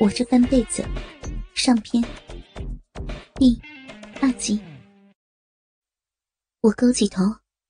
[0.00, 0.82] 我这半辈子，
[1.54, 2.02] 上篇
[3.34, 3.60] 第
[4.22, 4.58] 二集。
[6.62, 7.22] 我勾起头，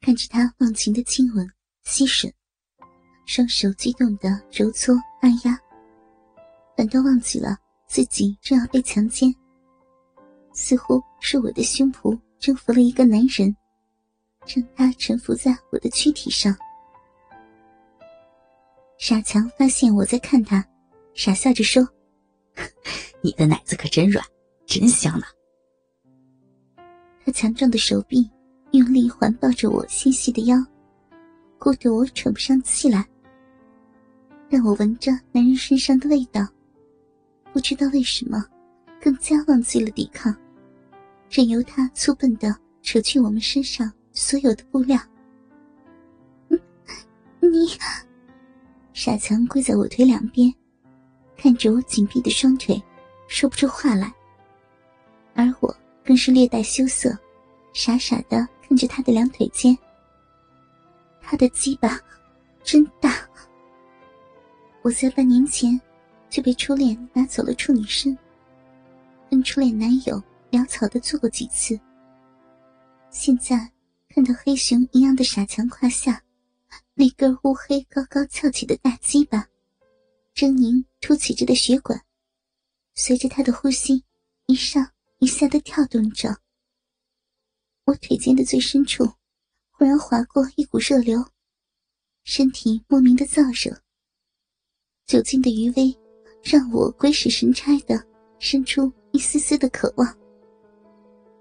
[0.00, 1.44] 看着他忘情的亲吻、
[1.82, 2.32] 吸吮，
[3.26, 5.58] 双手激动的揉搓、按压，
[6.76, 7.56] 反倒忘记了
[7.88, 9.34] 自己正要被强奸。
[10.52, 13.52] 似乎是我的胸脯征服了一个男人，
[14.46, 16.56] 让他臣服在我的躯体上。
[18.96, 20.64] 傻强发现我在看他，
[21.14, 21.84] 傻笑着说。
[23.22, 24.24] 你的奶子可真软，
[24.66, 25.24] 真香呢。
[27.24, 28.28] 他强壮的手臂
[28.72, 30.56] 用力环抱着我纤细的腰，
[31.58, 33.06] 勾得我喘不上气来。
[34.48, 36.46] 让我闻着男人身上的味道，
[37.52, 38.44] 不知道为什么，
[39.00, 40.34] 更加忘记了抵抗，
[41.30, 44.98] 任由他粗笨的扯去我们身上所有的布料。
[47.40, 47.68] 你，
[48.92, 50.52] 傻强跪在我腿两边。
[51.42, 52.80] 看着我紧闭的双腿，
[53.26, 54.14] 说不出话来。
[55.34, 57.18] 而我更是略带羞涩，
[57.72, 59.76] 傻傻的看着他的两腿间。
[61.20, 61.98] 他的鸡巴
[62.62, 63.28] 真大。
[64.82, 65.80] 我在半年前
[66.30, 68.16] 就被初恋拿走了处女身，
[69.28, 71.76] 跟初恋男友潦草的做过几次。
[73.10, 73.68] 现在
[74.08, 76.22] 看到黑熊一样的傻强胯下
[76.94, 79.44] 那根乌黑高高翘起的大鸡巴。
[80.34, 82.04] 狰狞凸起着的血管，
[82.94, 84.04] 随着他的呼吸
[84.46, 86.40] 一上一下的跳动着。
[87.84, 89.04] 我腿间的最深处，
[89.70, 91.24] 忽然划过一股热流，
[92.24, 93.82] 身体莫名的燥热。
[95.04, 95.94] 酒精的余威，
[96.42, 98.02] 让我鬼使神差的
[98.38, 100.18] 生出一丝丝的渴望。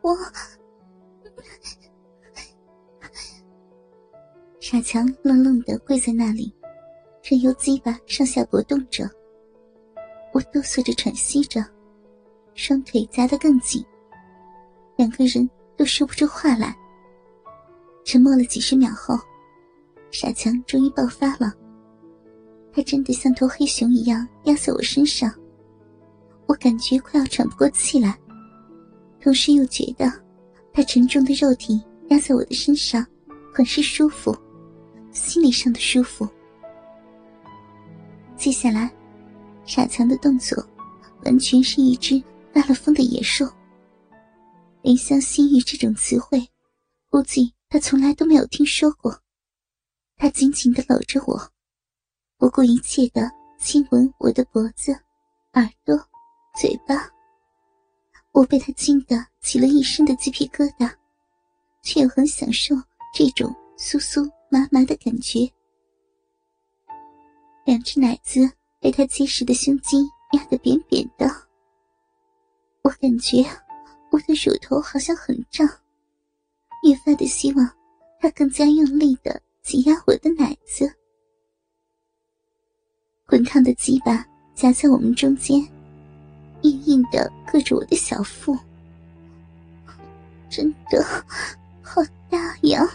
[0.00, 0.16] 我，
[4.58, 6.52] 傻强愣愣的跪在那里。
[7.22, 9.08] 任由鸡巴上下搏动着，
[10.32, 11.64] 我哆嗦着喘息着，
[12.54, 13.84] 双腿夹得更紧。
[14.96, 16.76] 两个人都说不出话来。
[18.04, 19.16] 沉默了几十秒后，
[20.10, 21.54] 傻强终于爆发了。
[22.72, 25.32] 他真的像头黑熊一样压在我身上，
[26.46, 28.18] 我感觉快要喘不过气来，
[29.20, 30.12] 同时又觉得
[30.72, 33.06] 他沉重的肉体压在我的身上，
[33.54, 34.36] 很是舒服，
[35.12, 36.28] 心理上的舒服。
[38.42, 38.92] 接下来，
[39.64, 40.68] 傻强的动作
[41.24, 42.20] 完全是一只
[42.52, 43.46] 发了疯的野兽。
[44.82, 46.44] 怜香惜玉这种词汇，
[47.08, 49.16] 估计他从来都没有听说过。
[50.16, 51.40] 他紧紧的搂着我，
[52.36, 53.30] 不顾一切的
[53.60, 54.90] 亲吻我的脖子、
[55.52, 55.96] 耳朵、
[56.60, 57.08] 嘴巴。
[58.32, 60.92] 我被他惊得起了一身的鸡皮疙瘩，
[61.84, 62.74] 却又很享受
[63.14, 65.48] 这种酥酥麻麻的感觉。
[67.64, 68.40] 两只奶子
[68.80, 69.98] 被他结实的胸肌
[70.32, 71.26] 压得扁扁的，
[72.82, 73.44] 我感觉
[74.10, 75.66] 我的乳头好像很胀，
[76.82, 77.70] 越发的希望
[78.20, 80.92] 他更加用力的挤压我的奶子。
[83.26, 85.60] 滚烫的鸡巴夹在我们中间，
[86.62, 88.58] 硬硬的硌着我的小腹，
[90.50, 91.02] 真的
[91.80, 92.86] 好大呀！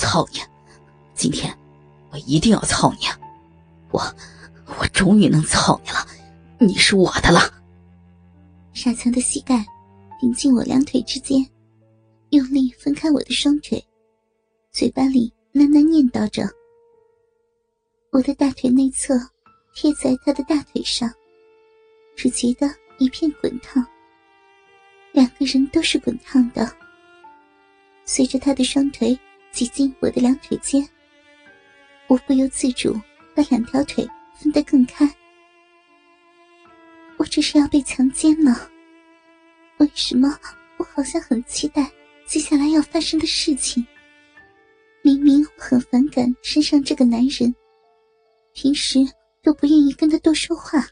[0.00, 0.40] 操你！
[1.14, 1.54] 今天
[2.10, 3.06] 我一定要操你！
[3.90, 4.00] 我
[4.78, 6.06] 我终于能操你了！
[6.58, 7.40] 你是我的了！
[8.72, 9.62] 傻强的膝盖
[10.18, 11.46] 顶进我两腿之间，
[12.30, 13.84] 用力分开我的双腿，
[14.72, 16.48] 嘴巴里喃喃念叨着。
[18.10, 19.14] 我的大腿内侧
[19.74, 21.12] 贴在他的大腿上，
[22.16, 22.66] 只觉得
[22.98, 23.86] 一片滚烫。
[25.12, 26.74] 两个人都是滚烫的，
[28.06, 29.16] 随着他的双腿。
[29.52, 30.88] 挤进我的两腿间，
[32.06, 32.94] 我不由自主
[33.34, 35.08] 把两条腿分得更开。
[37.18, 38.68] 我这是要被强奸吗？
[39.78, 40.38] 为什么
[40.78, 41.90] 我好像很期待
[42.26, 43.84] 接下来要发生的事情？
[45.02, 47.54] 明明我很反感身上这个男人，
[48.52, 48.98] 平时
[49.42, 50.86] 都不愿意跟他多说话。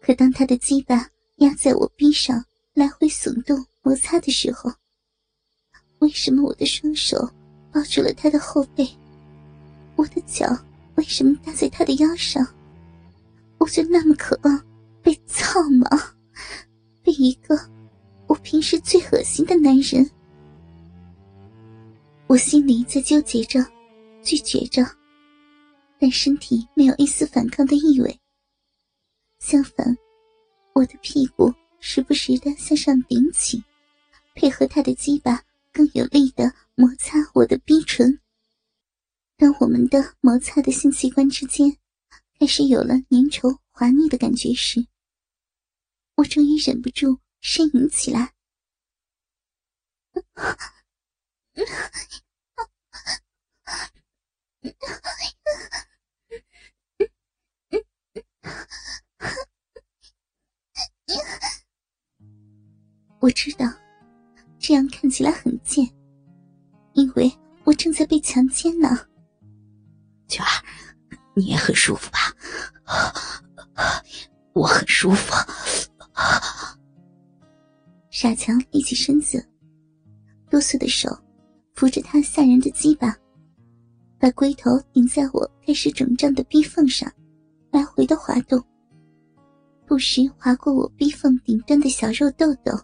[0.00, 4.70] 可当他的鸡巴压在我臂上来回耸动摩擦的时候，
[6.00, 7.18] 为什么我的双手
[7.72, 8.88] 抱住了他的后背？
[9.96, 10.46] 我的脚
[10.94, 12.46] 为什么搭在他的腰上？
[13.58, 14.64] 我就那么渴望
[15.02, 15.88] 被操吗？
[17.02, 17.58] 被一个
[18.26, 20.08] 我平时最恶心的男人？
[22.28, 23.64] 我心里在纠结着，
[24.22, 24.86] 拒绝着，
[25.98, 28.20] 但身体没有一丝反抗的意味。
[29.40, 29.96] 相反，
[30.74, 33.62] 我的屁股时不时的向上顶起，
[34.34, 35.42] 配合他的鸡巴。
[35.78, 38.20] 更有力的摩擦我的逼唇。
[39.36, 41.78] 当我们的摩擦的性器官之间
[42.36, 44.88] 开始有了粘稠滑腻的感觉时，
[46.16, 48.34] 我终于忍不住呻吟起来。
[63.20, 63.64] 我知道，
[64.68, 65.88] 这样看起来很贱，
[66.92, 67.32] 因为
[67.64, 68.98] 我正在被强奸呢。
[70.26, 70.62] 娟儿，
[71.34, 72.18] 你也很舒服吧？
[74.52, 75.34] 我很舒服。
[78.10, 79.42] 傻强立起身子，
[80.50, 81.08] 哆嗦的手
[81.74, 83.16] 扶着他吓人的鸡巴，
[84.18, 87.10] 把龟头顶在我开始肿胀的逼缝上，
[87.70, 88.62] 来回的滑动，
[89.86, 92.78] 不时划过我逼缝顶端的小肉豆豆。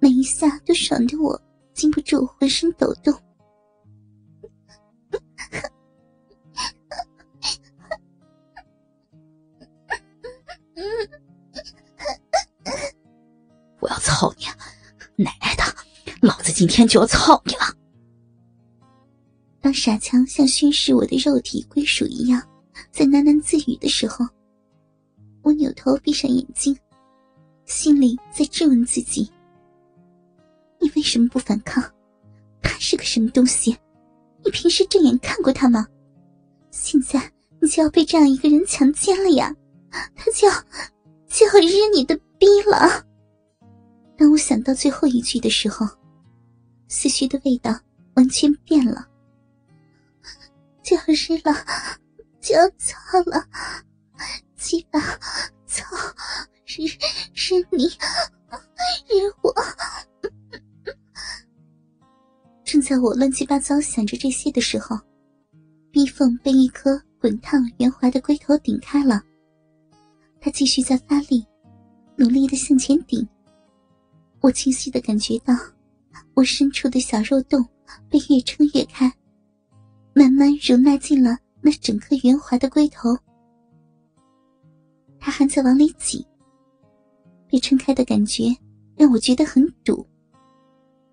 [0.00, 1.38] 每一下都爽得我
[1.74, 3.14] 禁不住浑身抖动。
[13.80, 14.44] 我要操你！
[15.22, 15.62] 奶奶的，
[16.22, 17.60] 老子今天就要操你了！
[19.60, 22.42] 当傻强像宣誓我的肉体归属一样，
[22.90, 24.26] 在喃喃自语的时候，
[25.42, 26.74] 我扭头闭上眼睛，
[27.66, 29.30] 心里在质问自己。
[30.80, 31.82] 你为什么不反抗？
[32.62, 33.76] 他是个什么东西？
[34.44, 35.86] 你平时正眼看过他吗？
[36.70, 37.30] 现在
[37.60, 39.54] 你就要被这样一个人强奸了呀！
[40.14, 40.54] 他就要
[41.28, 43.04] 就要日你的逼了！
[44.16, 45.86] 当我想到最后一句的时候，
[46.88, 47.78] 思绪的味道
[48.14, 49.06] 完全变了。
[50.82, 51.54] 就要日了，
[52.40, 52.96] 就要操
[53.26, 53.44] 了，
[54.56, 55.00] 鸡巴
[55.66, 55.84] 操，
[56.64, 56.86] 日
[57.34, 57.88] 日你，
[62.90, 64.98] 在我乱七八糟想着这些的时候，
[65.92, 69.22] 壁缝被一颗滚烫圆滑的龟头顶开了。
[70.40, 71.46] 它继续在发力，
[72.16, 73.24] 努力的向前顶。
[74.40, 75.54] 我清晰的感觉到，
[76.34, 77.64] 我深处的小肉洞
[78.08, 79.08] 被越撑越开，
[80.12, 83.16] 慢慢容纳进了那整颗圆滑的龟头。
[85.16, 86.26] 他还在往里挤，
[87.46, 88.46] 被撑开的感觉
[88.96, 90.04] 让我觉得很堵，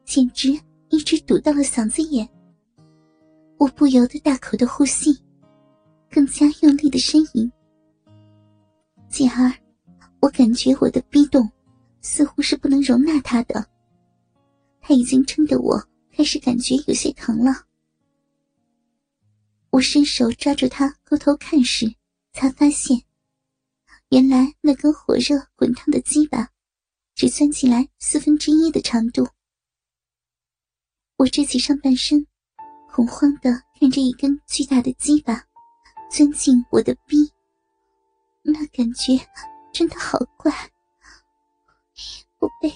[0.06, 0.60] 简直……
[0.90, 2.28] 一直堵到了嗓子眼，
[3.58, 5.22] 我不由得大口的呼吸，
[6.10, 7.52] 更加用力的呻吟。
[9.10, 9.54] 继而，
[10.20, 11.50] 我感觉我的逼动
[12.02, 13.66] 似乎是不能容纳他的，
[14.80, 15.82] 他已经撑得我
[16.12, 17.52] 开始感觉有些疼了。
[19.70, 21.94] 我伸手抓住他勾头看时，
[22.32, 23.02] 才发现，
[24.10, 26.50] 原来那根火热滚烫的鸡巴，
[27.14, 29.28] 只钻进来四分之一的长度。
[31.18, 32.24] 我支起上半身，
[32.92, 33.50] 恐慌的
[33.80, 35.44] 看着一根巨大的鸡巴
[36.12, 37.28] 钻进我的逼，
[38.44, 39.20] 那感觉
[39.74, 40.54] 真的好怪。
[42.38, 42.72] 我被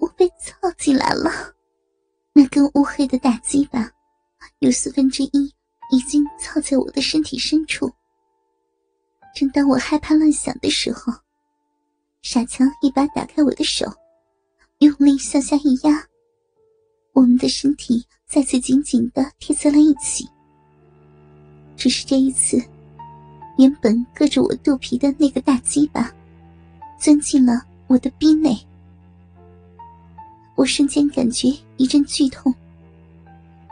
[0.00, 1.30] 我被操进来了，
[2.32, 3.88] 那根乌黑的大鸡巴
[4.58, 5.54] 有四分之一
[5.92, 7.88] 已经操在我的身体深处。
[9.32, 11.12] 正当我害怕乱想的时候，
[12.20, 13.86] 傻强一把打开我的手，
[14.78, 16.09] 用力向下一压。
[17.12, 20.28] 我们的身体再次紧紧的贴在了一起，
[21.76, 22.62] 只是这一次，
[23.58, 26.12] 原本搁着我肚皮的那个大鸡巴，
[26.98, 28.56] 钻进了我的逼内。
[30.54, 32.54] 我瞬间感觉一阵剧痛，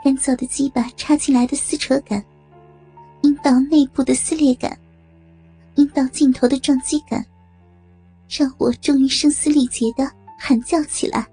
[0.03, 2.23] 干燥的鸡巴插进来的撕扯感，
[3.21, 4.77] 阴道内部的撕裂感，
[5.75, 7.25] 阴道尽头的撞击感，
[8.27, 11.25] 让我终于声嘶力竭的喊叫起来：“！”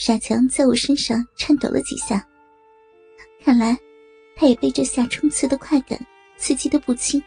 [0.00, 2.26] 傻强在我身上颤抖了几下，
[3.44, 3.78] 看来
[4.34, 6.00] 他也被这下冲刺的快感
[6.38, 7.22] 刺激的不轻。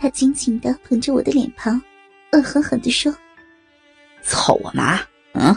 [0.00, 1.78] 他紧紧的捧着我的脸庞，
[2.32, 3.14] 恶狠狠地说
[4.24, 4.98] ：“操我妈！
[5.34, 5.54] 嗯，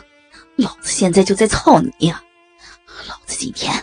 [0.57, 2.11] 老子现在就在操你！
[3.07, 3.73] 老子今天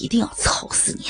[0.00, 1.04] 一定要操死你！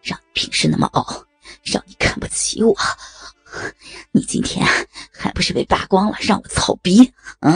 [0.00, 1.22] 让你平时那么傲！”
[1.62, 2.74] 让你看不起我，
[4.10, 4.66] 你今天
[5.12, 7.12] 还不是被扒光了，让我操逼？
[7.40, 7.54] 嗯。